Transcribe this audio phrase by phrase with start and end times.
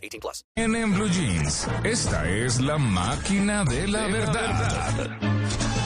[0.00, 0.44] 18 plus.
[0.56, 5.79] En Blue Jeans, esta es la máquina de la verdad.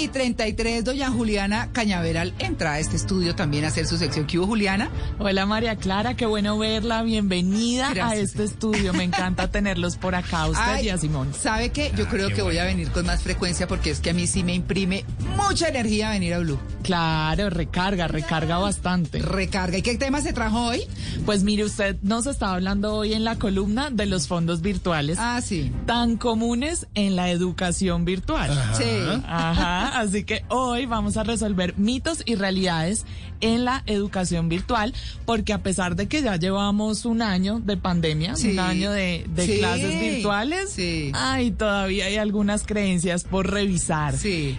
[0.00, 4.26] Y 33, doña Juliana Cañaveral entra a este estudio también a hacer su sección.
[4.26, 4.88] ¿Qué hubo, Juliana?
[5.18, 7.02] Hola María Clara, qué bueno verla.
[7.02, 8.94] Bienvenida a este estudio.
[8.94, 11.34] Me encanta tenerlos por acá, usted Ay, y a Simón.
[11.38, 11.92] ¿Sabe qué?
[11.96, 14.42] Yo creo que voy a venir con más frecuencia porque es que a mí sí
[14.42, 15.04] me imprime
[15.36, 16.58] mucha energía venir a Blue.
[16.82, 19.18] Claro, recarga, recarga bastante.
[19.20, 19.76] Recarga.
[19.78, 20.82] ¿Y qué tema se trajo hoy?
[21.26, 25.40] Pues mire, usted nos estaba hablando hoy en la columna de los fondos virtuales Ah,
[25.42, 25.70] sí.
[25.86, 28.50] tan comunes en la educación virtual.
[28.76, 28.84] Sí.
[29.26, 33.04] Ajá, así que hoy vamos a resolver mitos y realidades
[33.40, 34.92] en la educación virtual,
[35.24, 38.50] porque a pesar de que ya llevamos un año de pandemia, Sí.
[38.52, 39.58] un año de, de Sí.
[39.58, 41.10] clases virtuales, Sí.
[41.14, 44.14] ay, todavía hay algunas creencias por revisar.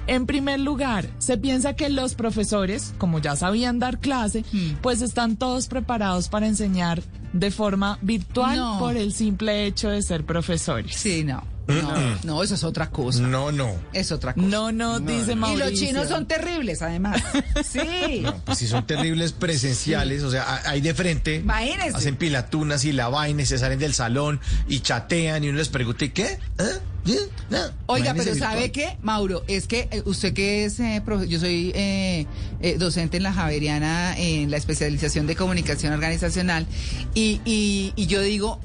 [0.08, 4.78] En primer lugar, se piensa que los profesores, como ya sabían dar clase, Hmm.
[4.82, 8.80] pues están todos preparados para enseñar de forma virtual No.
[8.80, 10.96] por el simple hecho de ser profesores.
[10.96, 11.44] Sí, no.
[11.82, 13.22] No, no, eso es otra cosa.
[13.22, 13.76] No, no.
[13.94, 14.46] Es otra cosa.
[14.48, 15.70] No, no, dice Y Mauricio.
[15.70, 17.22] los chinos son terribles, además.
[17.64, 18.24] Sí.
[18.46, 21.36] Pues si son terribles presenciales, o sea, ahí de frente.
[21.36, 21.96] Imagínese.
[21.98, 25.70] Hacen pilatunas y la vaina y se salen del salón y chatean y uno les
[25.70, 26.38] pregunta, ¿y qué?
[26.58, 26.66] ¿Ah?
[27.06, 27.18] ¿Sí?
[27.50, 27.58] No.
[27.88, 28.72] Oiga, Imagínese pero ¿sabe virtual.
[28.92, 29.44] qué, Mauro?
[29.48, 32.28] Es que eh, usted que es, eh, profe- yo soy eh,
[32.62, 36.68] eh, docente en la Javeriana en la especialización de comunicación organizacional
[37.16, 38.60] y, y, y yo digo,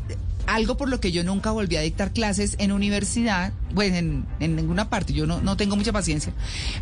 [0.46, 4.56] algo por lo que yo nunca volví a dictar clases en universidad, pues en, en
[4.56, 6.32] ninguna parte, yo no, no tengo mucha paciencia,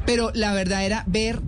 [0.06, 1.41] pero la verdad era ver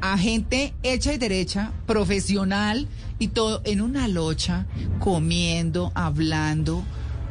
[0.00, 2.86] a gente hecha y derecha, profesional
[3.18, 4.66] y todo en una locha,
[4.98, 6.84] comiendo, hablando,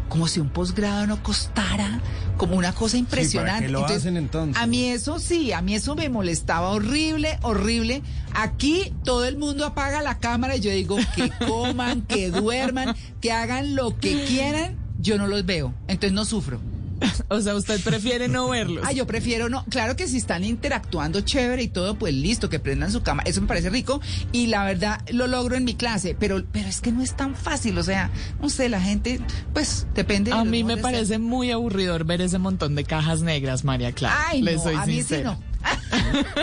[0.09, 1.99] como si un posgrado no costara,
[2.37, 3.65] como una cosa impresionante.
[3.65, 4.61] qué lo hacen entonces?
[4.61, 8.01] A mí eso sí, a mí eso me molestaba horrible, horrible.
[8.33, 13.31] Aquí todo el mundo apaga la cámara y yo digo que coman, que duerman, que
[13.31, 16.59] hagan lo que quieran, yo no los veo, entonces no sufro.
[17.29, 18.83] O sea, usted prefiere no verlos.
[18.87, 19.65] Ah, yo prefiero no.
[19.65, 23.29] Claro que si están interactuando chévere y todo, pues listo, que prendan su cámara.
[23.29, 24.01] Eso me parece rico
[24.31, 27.35] y la verdad lo logro en mi clase, pero, pero es que no es tan
[27.35, 27.77] fácil.
[27.77, 28.11] O sea,
[28.41, 29.19] no sé, la gente,
[29.53, 30.31] pues depende.
[30.31, 31.19] de A mí me parece ser.
[31.19, 34.15] muy aburridor ver ese montón de cajas negras, María Clara.
[34.29, 35.39] Ay, Le no, soy a mí sí no.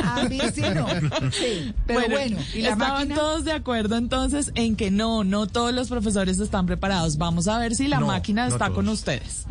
[0.05, 0.87] A mí sí no.
[1.33, 3.15] Sí, pero bueno, y la estaban máquina.
[3.15, 7.17] todos de acuerdo entonces en que no, no todos los profesores están preparados.
[7.19, 9.47] Vamos a ver si la No, máquina no está con ustedes.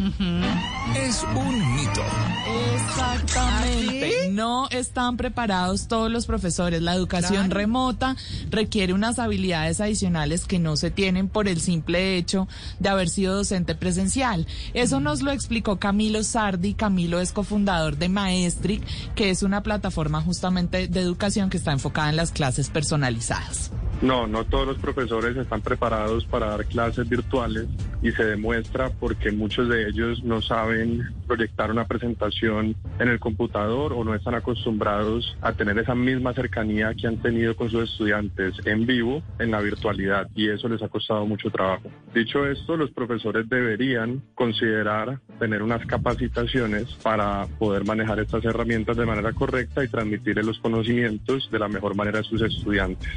[0.96, 2.02] Es un mito.
[2.76, 4.06] Exactamente.
[4.06, 4.32] ¿Ah, sí?
[4.32, 6.82] No están preparados todos los profesores.
[6.82, 7.54] La educación Claro.
[7.56, 8.16] remota
[8.50, 12.48] requiere unas habilidades adicionales que no se tienen por el simple hecho
[12.80, 14.48] de haber sido docente presencial.
[14.74, 16.74] Eso nos lo explicó Camilo Sardi.
[16.74, 18.84] Camilo es cofundador de Maestric,
[19.16, 19.91] que es una plataforma
[20.22, 23.72] justamente de educación que está enfocada en las clases personalizadas.
[24.02, 27.68] No, no todos los profesores están preparados para dar clases virtuales
[28.02, 33.94] y se demuestra porque muchos de ellos no saben proyectar una presentación en el computador
[33.94, 38.56] o no están acostumbrados a tener esa misma cercanía que han tenido con sus estudiantes
[38.66, 41.88] en vivo en la virtualidad y eso les ha costado mucho trabajo.
[42.12, 49.06] Dicho esto, los profesores deberían considerar tener unas capacitaciones para poder manejar estas herramientas de
[49.06, 53.08] manera correcta y transmitirles los conocimientos de la mejor manera a sus estudiantes.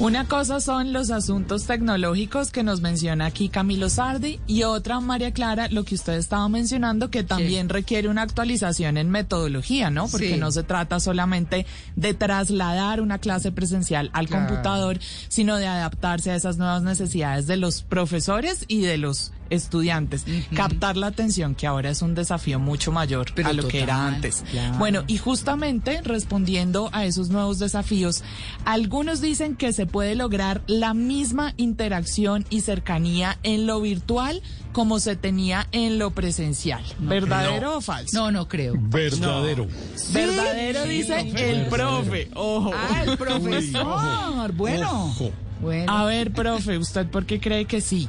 [0.00, 5.30] Una cosa son los asuntos tecnológicos que nos menciona aquí Camilo Sardi y otra, María
[5.32, 10.08] Clara, lo que usted estaba mencionando, que también requiere una actualización en metodología, ¿no?
[10.08, 10.40] Porque Sí.
[10.40, 11.66] no se trata solamente
[11.96, 14.46] de trasladar una clase presencial al Claro.
[14.48, 20.24] computador, sino de adaptarse a esas nuevas necesidades de los profesores y de los estudiantes.
[20.54, 24.06] Captar la atención, que ahora es un desafío mucho mayor Pero a lo que era
[24.06, 24.44] antes.
[24.50, 24.78] claro.
[24.78, 28.22] Bueno, y justamente respondiendo a esos nuevos desafíos,
[28.64, 34.42] algunos dicen que se puede lograr la misma interacción y cercanía en lo virtual
[34.72, 36.82] como se tenía en lo presencial.
[37.00, 38.16] ¿Verdadero o falso?
[38.16, 38.74] No, no creo.
[38.78, 39.66] Verdadero.
[40.12, 42.30] Verdadero dice el profe.
[42.34, 42.70] Ojo.
[42.74, 44.52] Ah, el profesor.
[44.52, 45.06] Bueno.
[45.06, 45.32] Ojo.
[45.60, 45.92] Bueno.
[45.92, 48.08] A ver, profe, ¿usted por qué cree que sí?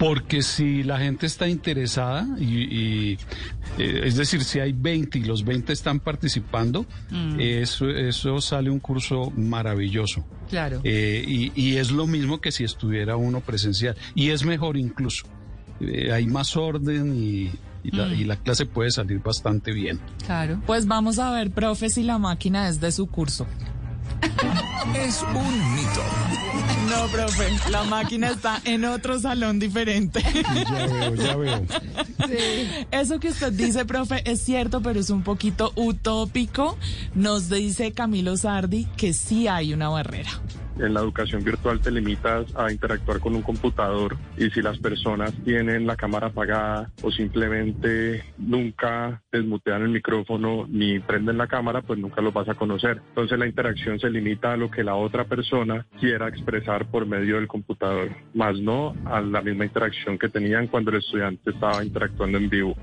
[0.00, 3.18] Porque si la gente está interesada y, y,
[3.76, 6.86] eh, es decir, si hay 20 y los 20 están participando,
[7.38, 10.24] eso, eso sale un curso maravilloso.
[10.48, 10.80] Claro.
[10.84, 13.94] Eh, y, y es lo mismo que si estuviera uno presencial.
[14.14, 15.26] Y es mejor incluso.
[15.80, 17.50] Eh, hay más orden y,
[17.84, 20.00] y la, y la clase puede salir bastante bien.
[20.24, 20.62] Claro.
[20.66, 23.46] Pues vamos a ver, profe, si la máquina es de su curso.
[24.94, 26.69] Es un mito.
[26.90, 30.20] No, profe, la máquina está en otro salón diferente.
[30.24, 31.62] Ya veo, ya veo.
[32.90, 36.76] Eso que usted dice, profe, es cierto, pero es un poquito utópico.
[37.14, 40.30] Nos dice Camilo Sardi que sí hay una barrera.
[40.80, 45.32] En la educación virtual te limitas a interactuar con un computador y si las personas
[45.44, 51.98] tienen la cámara apagada o simplemente nunca desmutean el micrófono ni prenden la cámara, pues
[51.98, 53.02] nunca los vas a conocer.
[53.08, 57.36] Entonces la interacción se limita a lo que la otra persona quiera expresar por medio
[57.36, 62.38] del computador, más no a la misma interacción que tenían cuando el estudiante estaba interactuando
[62.38, 62.74] en vivo.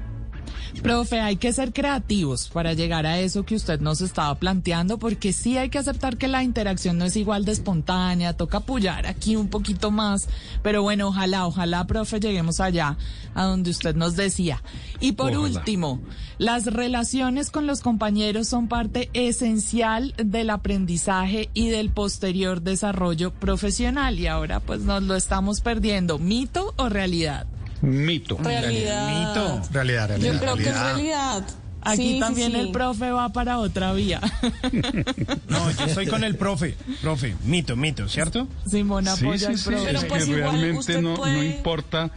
[0.81, 5.33] Profe, hay que ser creativos para llegar a eso que usted nos estaba planteando, porque
[5.33, 9.35] sí hay que aceptar que la interacción no es igual de espontánea, toca apoyar aquí
[9.35, 10.27] un poquito más,
[10.61, 12.97] pero bueno, ojalá, ojalá, profe, lleguemos allá,
[13.33, 14.61] a donde usted nos decía.
[14.99, 15.59] Y por Ojalá.
[15.59, 16.01] último,
[16.37, 24.19] las relaciones con los compañeros son parte esencial del aprendizaje y del posterior desarrollo profesional,
[24.19, 26.19] y ahora pues nos lo estamos perdiendo.
[26.19, 27.47] ¿Mito o realidad?
[27.81, 28.37] Mito.
[28.41, 29.07] Realidad.
[29.29, 29.61] Mito.
[29.71, 30.33] Realidad, realidad.
[30.33, 30.93] Yo creo que es realidad.
[30.95, 31.47] realidad.
[31.81, 32.57] Aquí Sí, también sí.
[32.59, 34.19] el profe va para otra vía.
[35.47, 36.75] No, yo estoy con el profe.
[37.01, 38.47] Profe, mito, mito, ¿cierto?
[38.69, 39.85] Simón Sí, apoya sí, al sí, profe.
[39.85, 42.11] Pero es pues que igual realmente no, no puede- importa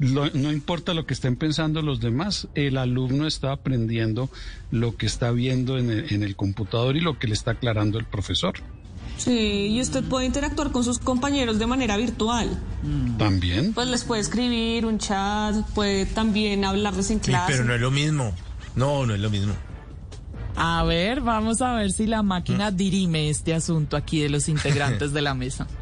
[0.00, 4.28] lo- no importa lo que estén pensando los demás, el alumno está aprendiendo
[4.70, 7.98] lo que está viendo en el, en el computador y lo que le está aclarando
[7.98, 8.54] el profesor.
[9.18, 12.48] Sí, y usted puede interactuar con sus compañeros de manera virtual.
[13.18, 13.72] También.
[13.72, 17.52] Pues les puede escribir un chat, puede también hablarles en Sí, clase.
[17.52, 18.32] pero no es lo mismo.
[18.74, 19.54] No, no es lo mismo.
[20.54, 25.12] A ver, vamos a ver si la máquina dirime este asunto aquí de los integrantes
[25.12, 25.66] de la mesa.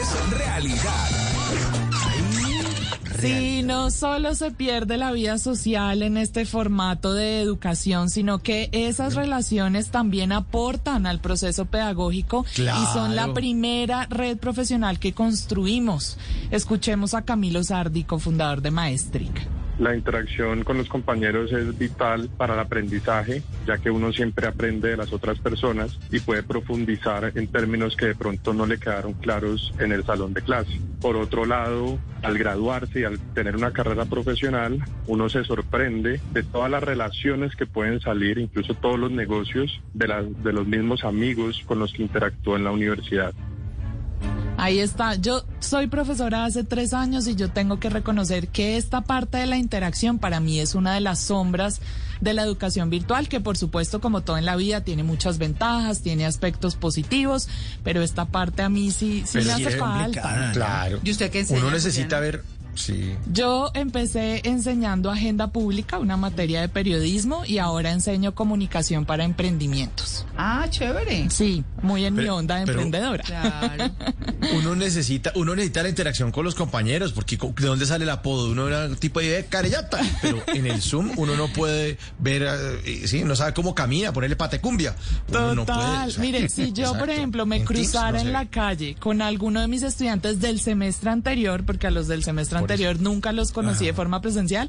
[0.00, 1.87] Es realidad.
[3.20, 8.68] Sí, no solo se pierde la vida social en este formato de educación, sino que
[8.72, 13.34] esas relaciones también aportan al proceso pedagógico y son la Claro.
[13.34, 16.16] primera red profesional que construimos.
[16.50, 19.48] Escuchemos a Camilo Sardi, cofundador de Maestric.
[19.78, 24.88] La interacción con los compañeros es vital para el aprendizaje, ya que uno siempre aprende
[24.88, 29.12] de las otras personas y puede profundizar en términos que de pronto no le quedaron
[29.12, 30.80] claros en el salón de clase.
[31.00, 36.42] Por otro lado, al graduarse y al tener una carrera profesional, uno se sorprende de
[36.42, 41.62] todas las relaciones que pueden salir, incluso todos los negocios de, de los mismos amigos
[41.66, 43.32] con los que interactúa en la universidad.
[44.68, 45.14] Ahí está.
[45.14, 49.46] Yo soy profesora hace tres años y yo tengo que reconocer que esta parte de
[49.46, 51.80] la interacción para mí es una de las sombras
[52.20, 56.02] de la educación virtual, que por supuesto, como todo en la vida, tiene muchas ventajas,
[56.02, 57.48] tiene aspectos positivos,
[57.82, 60.50] pero esta parte a mí sí, sí me hace falta.
[60.52, 61.00] Claro.
[61.02, 62.44] ¿Y usted qué enseña, Uno necesita ver.
[62.74, 63.12] Sí.
[63.32, 70.24] Yo empecé enseñando agenda pública, una materia de periodismo, y ahora enseño comunicación para emprendimientos.
[70.36, 71.28] Ah, chévere.
[71.30, 73.24] Sí, muy en mi onda de pero- emprendedora.
[73.24, 73.90] Claro.
[74.54, 78.50] Uno necesita, uno necesita la interacción con los compañeros, porque ¿de dónde sale el apodo?
[78.50, 82.46] Uno era un tipo de carellata, pero en el Zoom uno no puede ver,
[82.84, 84.94] eh, sí, no sabe cómo camina, ponerle patecumbia.
[85.28, 86.08] Uno no puede, Total.
[86.08, 89.22] o sea, Mire, si yo, por ejemplo, me En cruzara no en la calle con
[89.22, 93.32] alguno de mis estudiantes del semestre anterior, porque a los del semestre Por anterior nunca
[93.32, 94.68] los conocí de forma presencial,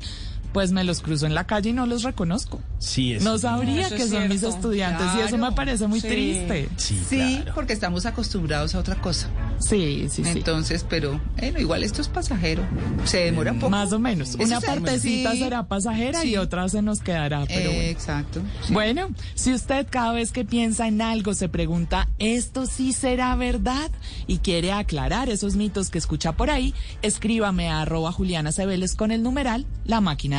[0.54, 2.62] pues me los cruzo en la calle y no los reconozco.
[2.80, 3.24] Sí, es.
[3.24, 6.08] No sabría Eso que son mis estudiantes y eso me parece muy Sí.
[6.08, 6.70] triste.
[6.78, 7.52] Sí, Sí, claro.
[7.56, 9.30] porque estamos acostumbrados a otra cosa.
[9.60, 10.30] Sí, sí, sí.
[10.30, 12.64] Entonces, pero bueno, igual esto es pasajero.
[13.04, 13.70] Se demora un poco.
[13.70, 14.30] Más o menos.
[14.30, 15.40] Eso Una se- partecita sí.
[15.40, 17.82] será pasajera y otra se nos quedará, pero Eh, bueno.
[17.90, 18.42] Exacto.
[18.66, 18.74] sí.
[18.74, 23.92] Bueno, si usted cada vez que piensa en algo se pregunta, ¿esto sí será verdad?
[24.28, 29.12] Y quiere aclarar esos mitos que escucha por ahí, escríbame a arroba Juliana Cebeles con
[29.12, 30.39] el numeral La Máquina